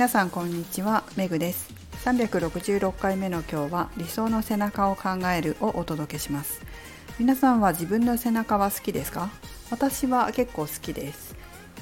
[0.00, 1.04] 皆さんこんにちは。
[1.16, 1.74] めぐです。
[2.06, 6.62] 366回目の今日は理想の背中を考えるをお届けします。
[7.18, 9.28] 皆さんは自分の背中は好きですか？
[9.70, 11.36] 私は結構好きです。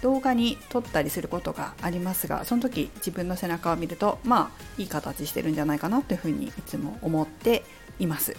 [0.00, 7.64] 動画に撮ったりすることがありますがその時自分の背中を見るとまあいい形してるんじゃないかなというふうにいつも思って
[7.98, 8.36] います。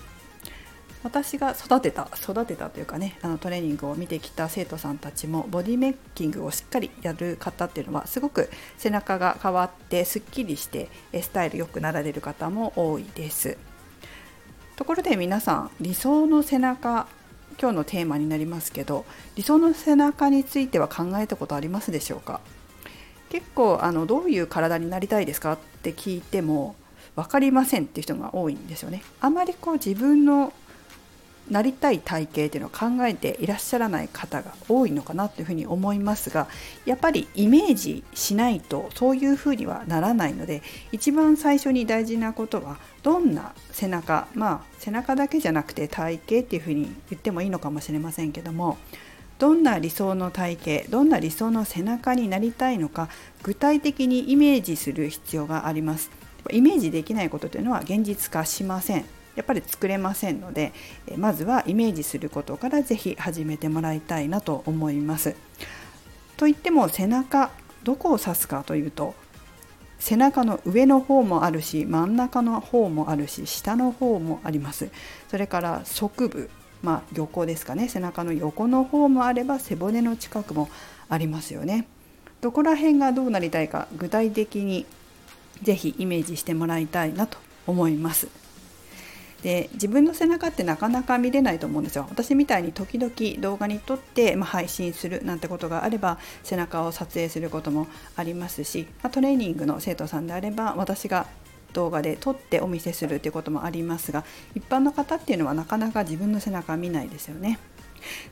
[1.05, 10.89] 私が育てた育てたというかねあのトレーニングを見てきた生徒さんたちもボディメイキングをしっかりやる方っていうのはすごく背中が変わってすっきりして
[11.21, 13.55] スタイル良くなられる方も多いです。
[14.77, 17.07] ところで皆さん理想の背中
[17.61, 22.41] 今日のテーマになりますけど理想の背中については考えたことありますでしょうか？
[23.29, 25.53] 結構あのどういう体になりたいですか？
[25.53, 26.75] って聞いても
[27.15, 29.03] 分かりませんっていう人が多いんですよね。
[29.21, 30.51] あまりこう自分の
[31.49, 36.47] なりたい体型っていうのを考えていらっしゃらない方が多いのかなというふうに思いますが
[36.85, 48.77] やっぱりイメージしないとそういうふうにはならないので一番最初に大事なことはどんな背中まあ背中だけじゃなくて体型っていうふうに言ってもいいのかもしれませんけども
[49.37, 53.09] どんな理想の体型どんな理想の背中になりたいのか
[53.43, 56.09] 具体的にイメージする必要があります。
[56.51, 59.05] イメージできないことというのは現実化しません。
[59.35, 60.73] やっぱり作れませんので
[61.17, 65.35] まずはイメージすることから是非始めてもらいたいなと思います。
[66.37, 67.51] といっても背中
[67.83, 69.15] どこを指すかというと
[69.99, 74.89] 背中の上の方もあるし真ん中の方もあるし下の方もあります。
[75.29, 76.49] それから側部
[76.83, 77.87] まあ横ですかね。
[77.87, 80.69] 背中の横の方もあれば背骨の近くも
[81.09, 81.87] ありますよね。
[82.41, 84.85] どこら辺がどうなりたいか具体的に
[85.63, 88.27] 是非イメージしてもらいたいなと思います。
[89.45, 92.07] で自分の背中ってなかなか見れないと思うんですよ。
[92.09, 97.85] 私みたいに時々動画に撮って、まあ、配信するなんてことがあれば背中を撮影することも
[98.15, 101.27] ありますし、まあ、トレーニングの生徒さんであれば私が
[101.73, 104.23] 動画で撮ってお見せするということもありますが
[104.55, 107.59] 一般の方っていうのはなかなか自分の背中見ないですよね。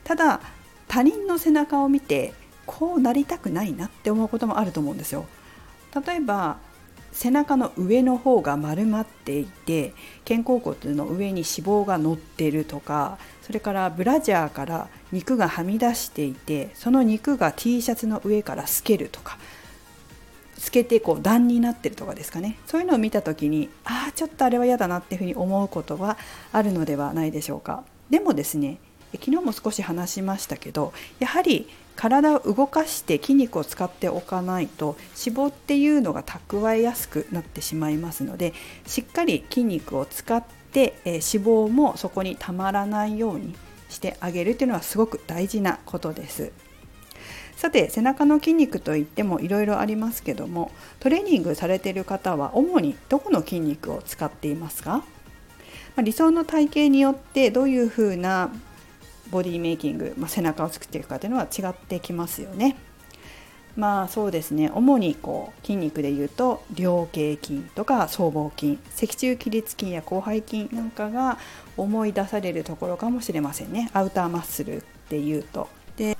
[0.02, 0.40] ただ
[0.88, 2.34] 他人の背中を見て
[2.66, 5.26] こうなりたくないなって思うこともあると思うんですよ。
[6.04, 6.56] 例えば
[7.14, 9.94] 背中の上の方が丸まっていて
[10.28, 19.38] 肩甲骨の上に脂肪が乗ってるとかそれからブラジャーから肉がはみ出していてその肉が T シャツの上から透けるとか
[20.58, 26.18] 透けてこう段になってるとかですかねそういうのを見た時にああちょっとあれは嫌だなっていうふうに思うことは
[26.52, 27.84] あるのではないでしょうか。
[28.10, 28.78] でもですね
[29.12, 38.52] 昨日も少し話しましたけどやはり体を動かして筋肉を使っておかないと脂肪っていうのが蓄えやすくなってしまいますので
[38.86, 43.54] しっかり筋肉を使って、えー、脂肪もそこにたまらないように
[43.88, 46.52] してあげるっていうのはすごく大事なことです。
[47.56, 55.04] さて背中の筋肉といってもいろいろありますけどもトレーニングされている方は主にどこの筋肉を使っていますか、ま
[55.98, 58.50] あ、理想の体型によってどういうふうな
[59.30, 62.76] ボディメイキング、まあ、背中を作っていくかというのは違ってきますよね。
[63.76, 71.38] まあそうですね主にこう筋肉でいうと両頸筋とか僧帽筋脊柱起立筋や広背筋なんかが
[71.76, 75.68] 思い出されるところかもしれませんねアウターマッスルっていうと。
[75.96, 76.16] で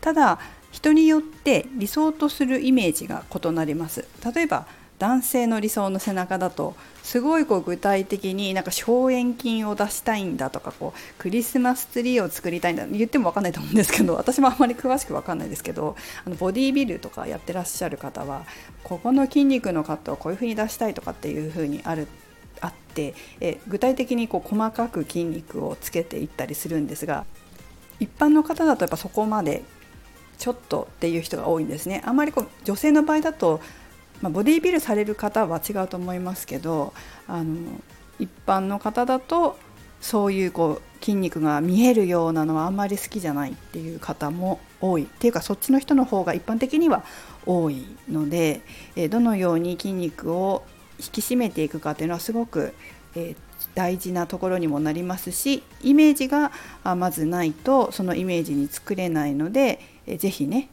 [0.00, 0.38] ただ
[0.72, 4.06] 人によって理想とするイメージが異なります。
[4.34, 4.66] 例えば
[5.04, 15.94] 男性の理想の背中だとすごいこう具体的になんか消炎筋を出したいんだとかこうクリスマスツリーを作りたいんだ言っても分かんないと思うんですけど私もあんまり詳しく分かんないですけど
[16.24, 18.46] あのボディービルとかやってらっしゃる方は
[18.82, 22.08] ここの筋肉のカットをこういう風に出したいとかっていう風にある
[22.62, 27.26] あってえ具体的にこう細かく筋肉をつけていったりするんですが
[28.00, 29.64] 一般の方だとやっぱそこまで
[30.38, 32.02] ちょっとっていう人が多いんですね。
[32.04, 33.60] あんまりこう女性の場合だと
[34.22, 36.94] まあ、ボディービルされる方は違うと思いますけど
[37.26, 37.56] あの
[38.18, 39.58] 一般の方だと
[40.00, 45.04] そういうこう筋肉が見えるようなのはあんまり好きじゃないっていう方も多い。
[45.04, 47.04] っていうかそっちの人の方が一般的には
[47.46, 48.60] 多いので、
[48.96, 50.62] えどのように筋肉を
[50.98, 52.74] 引き締めていくかっていうのはすごく、
[53.16, 53.34] え
[53.74, 56.52] 大事なところにもなりますしイメージが
[56.84, 60.68] まずないとそのイメージに作れないので、えー、ぜひね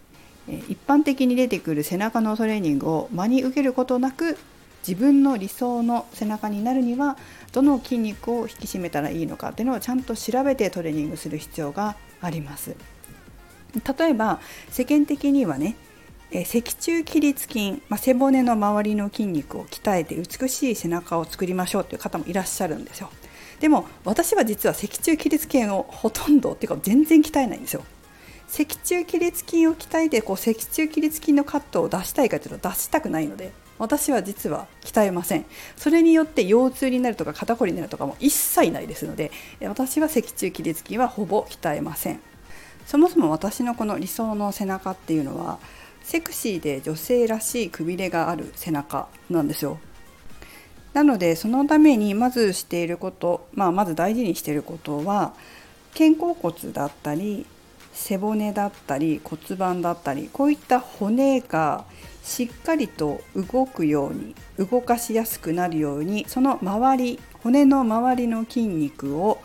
[0.48, 4.38] 一般的に出てくる背中のトレーニングを真に受けることなく
[4.88, 7.18] 自分の理想の背中になるには
[7.52, 12.76] どの筋肉を引き締めたらいいのかっていうのをちゃんと調べてトレーニングする必要があります。
[13.98, 14.40] 例えば
[14.70, 15.76] 世間的にはね
[16.32, 23.10] 脊柱起立筋、まあ、背骨の周りの筋肉を鍛えて美しい背中を作りましょうという方もいらっしゃるんですよ。
[23.60, 27.84] でも私は実は脊柱起立筋をほとんどっていうか全然鍛えないんですよ。
[28.52, 35.46] 脊柱起立筋を鍛えてこう脊柱起立筋のカットを出したいかというと出したくないので私は実は鍛えません。
[35.78, 39.32] それによって腰痛になるとか肩こりになるとかも一切ないですので
[39.62, 42.20] 私は脊柱起立筋はほぼ鍛えません。
[42.86, 45.58] そもそも私のこの理想の背中っていうのは
[46.04, 49.80] セクシーで女性らしいくびれがある背中なんですよ。
[50.94, 55.34] なのでそのためにまずしていること、まあ、まず大事にしていることは
[55.98, 57.46] 肩甲骨だったり
[57.94, 61.86] 背骨だったり骨盤だったりこういった骨が
[62.24, 69.42] しっかりと動くように動かしやすくなるようにその周り骨の周りの筋肉を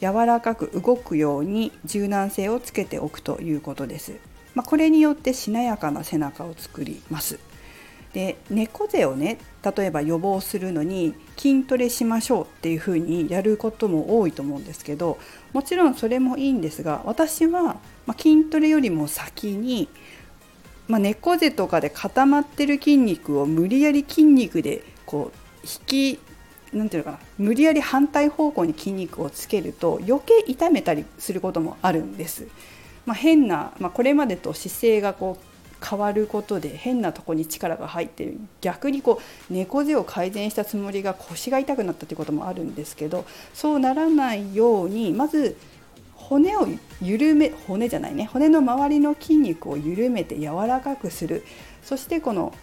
[0.00, 4.14] 柔らかく動くように柔軟性をつけておくということです。
[4.54, 7.38] まあ、これによってしなやかな背中を作ります。
[8.12, 15.18] で猫背をね例えば予防するのに筋トレしましょうっていうふうにやることも多いと思うんですけど
[15.52, 17.76] もちろんそれもいいんですが私は、
[18.06, 19.88] ま筋トレよりも先に、
[20.88, 26.20] まあ、猫背とかで固まってる筋肉を無理やり筋肉でこう引き
[26.76, 32.48] なんていうのかな無理やり反対方向に筋肉をつけると余計痛めたりすることもあるんです。
[33.06, 35.53] まあ、変な、まあ、これまでと姿勢がこう
[35.84, 39.20] 変わることで変なとこに力が入って逆にこ
[39.50, 45.56] う猫背を改善したつもりが腰が痛くなったということもあるんですけどそうならないようにまず
[46.14, 46.66] 骨を
[47.02, 51.44] 緩め骨じゃないね骨の周りの筋肉を緩めて柔らかくする。
[51.82, 52.54] そしてこの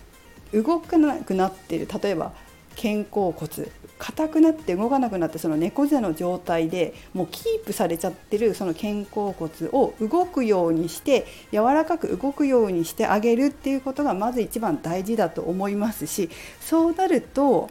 [0.51, 2.33] 動かなくなっている例えば
[2.75, 3.69] 肩甲骨
[3.99, 16.29] 硬くなって動かなくなってその猫背の状態でもうキープされちゃってるその肩甲骨を動くようにして柔らかく動くようにしてあげるっていうことがまず一番大事だと思いますし
[16.59, 17.69] そうなると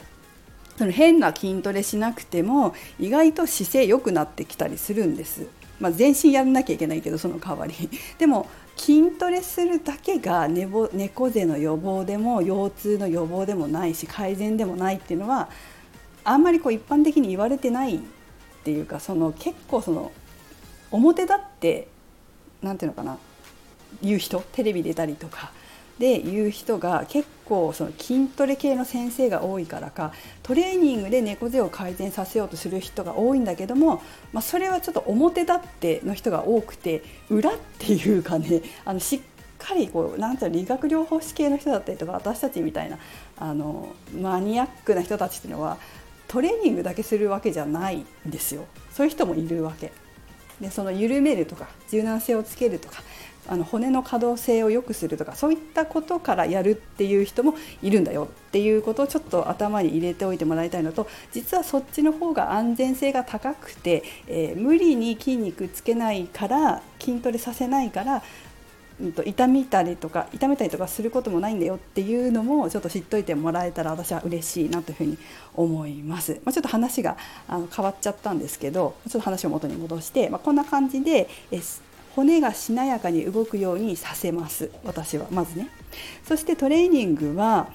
[0.78, 5.46] その変な筋トレしなくても意外と姿勢良くなってきたりするんです。
[5.78, 7.74] まあ、全身やらなきゃいけないけどその代わり
[8.18, 8.46] でも
[8.80, 15.50] 筋トレするだけが猫背の予防でも腰痛の予防でもないし改善でもないっていうのは
[16.24, 18.00] あんまりこう一般的に言われてないっ
[18.64, 20.10] ていうかその結構その
[20.90, 21.88] 表立って
[22.62, 23.18] 何て言うのかな
[24.02, 25.52] 言う人テレビ出たりとか
[26.00, 34.02] で言う人が結構その筋トレ系の先生が多いからかトレーニングで猫背を改善させようとする人が多いんだけども、
[34.32, 39.20] まあ、それはちょっと表立っての人が多くて裏っていうかねあのしっ
[39.58, 42.98] かりこうなんていうの理学療法士系の人だったりとか私たちみたいな
[43.36, 45.76] あのマニアックな人たちっていうのは
[46.28, 48.64] トレーニングだけするわけじゃないんですよ。
[48.92, 49.92] そういう人もいるわけ。
[50.60, 53.02] でその緩めるとか柔軟性をつけるとか
[53.50, 68.22] あの骨の可動性を良くするとかそういったことからやるっていう人もいるんだよっていうことをちょっと頭に入れておいてもらいたいのと実はそっちの方が安全性が高くて、えー、無理に筋肉つけないから筋トレさせないから
[69.00, 75.18] うんと痛みたりとか痛めたりとかすることもないんだよっていうのもちょっと知っといてもらえたら私は嬉しいなというふうに
[75.54, 76.40] 思います。
[76.44, 77.16] まあ、ちょっと話が
[77.48, 81.28] あの変わっちゃったんですけどちょっと話を元に戻して、まあ、こんな感じで
[82.14, 85.68] 骨がしなやかに動くようにさせます私はまずね。
[86.24, 87.68] そしてトレーニングは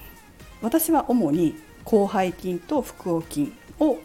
[0.62, 1.54] 私は主に
[1.86, 3.98] 広背筋と腹横筋を引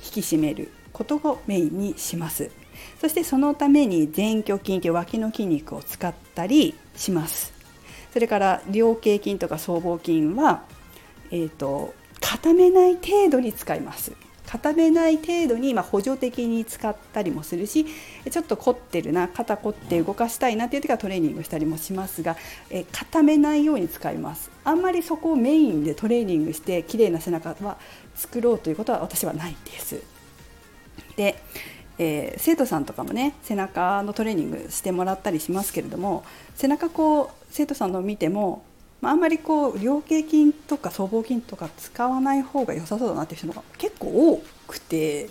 [0.00, 2.50] き締めることをメインにします。
[3.00, 7.52] そしてそのために前鋸筋という脇の筋肉を使ったりします
[8.12, 10.62] それから両頸筋とか僧帽筋は、
[11.30, 14.12] えーと、固めない程度に使います
[14.46, 17.86] 固めない程度に、ま補助的に使ったりもするし
[18.30, 22.36] ちょっと凝ってるな肩凝って動かしたいなっていう時はトレーニングしたりもしますが、
[22.70, 24.50] え固めないように使います。
[24.64, 27.76] あんまりそこをメインでトレーニングして綺麗な背中は
[28.14, 30.02] 作ろうということは私はないです。
[31.16, 31.36] で
[31.98, 36.24] えー、生徒さんとかもね背中のトレーニングしてもらったりしますけれども
[36.54, 38.64] 背中こう生徒さんの見ても、
[39.00, 45.28] まあ、あんまりこう両頸筋とか僧帽筋とか使わない方が良さそうだなっていう人が結構多くて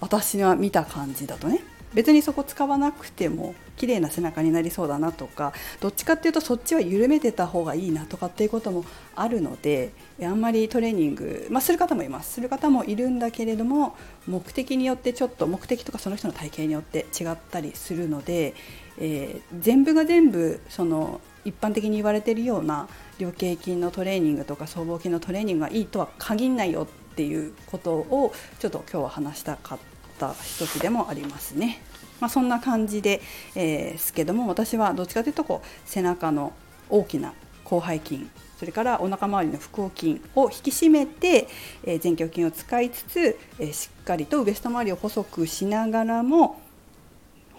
[0.00, 1.62] 私が見た感じだとね。
[1.94, 9.92] 別にそこ使わなくても綺麗な背中になりそうだなとかどっちかっていうとそっちは緩めてた方がいいなとかっていうこともあるので
[10.22, 12.32] あんまりトレーニング、まあ、する方もいます。
[12.32, 18.54] する方もいるんだけれども目的によってちょっと目的とかその人の体型によって違ったりするので、
[18.98, 29.78] えー、全部が全部その一般的に言われているような両頸筋のトレーニングとか僧帽筋のトレーニングがいいとは限らないよっていうことをちょっと今日は話したかっ
[30.18, 31.82] た一つでもありますね。
[32.20, 33.20] まあ、そんな感じで、
[33.56, 36.52] えー、すけども私はどっちかというとこう背中の
[36.88, 37.34] 大きな
[37.64, 38.28] 広背筋
[38.60, 41.48] それからお腹周りの腹横筋を引き締めて、
[41.82, 46.61] えー、前鋸筋を使いつつ、えー、しっかりとウエスト周りを細くしながらも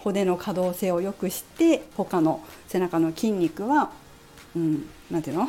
[0.04, 3.90] 骨の可動性を良くして他の背中の筋肉は、
[4.54, 5.48] うん、なていうの？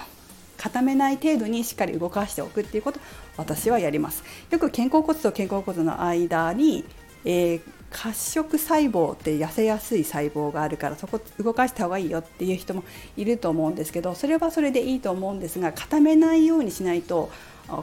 [0.57, 2.99] 固めない程度にしっかり動かしておくっていうこと
[3.35, 4.23] 私はやります。
[4.49, 6.85] よく肩甲骨と肩甲骨の間に、
[7.25, 12.85] えー、褐色細胞って痩せやすい細胞があるからそこ動かした方がいいよっていう人も
[13.17, 17.29] いると思うんですけどそれはそれでいいと思うんですが固めないようにしないと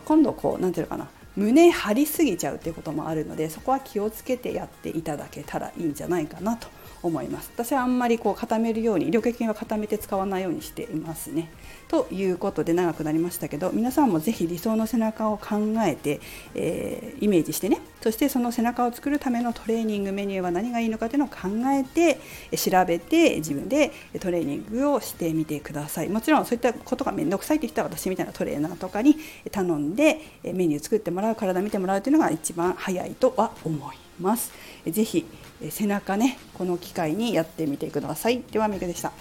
[0.06, 1.10] 今度こう何て言うのかな？
[1.36, 6.68] 胸張りすぎちゃうっていうこともあるのでそこは気をつけてやっていただけたらいいんじゃないかなと
[7.02, 7.50] 思います。
[7.54, 11.50] 私はあんまりこう固めるように両脚筋は固めて使わないようにしていますね。
[11.88, 16.20] ということで長くなりましたけど皆さんもぜひ理想の背中を考えて、
[16.54, 17.80] えー、イメージしてね。
[18.00, 22.18] そしてその背中を作るためのトレーニングメニューは何がいいのかというのを考えて
[22.56, 26.08] 調べて自分でトレーニングをしてみてください。
[26.08, 29.16] もちろんそういったことが面倒くさいという人は私みたいなトレーナーとかに
[29.50, 34.52] 頼んでメニュー作ってもらう体見てもらうというのが一番早いとは思います。
[34.86, 35.24] ぜひ
[35.70, 38.42] 背中ねこの機会にやってみてください。
[38.50, 39.12] ではみくでした。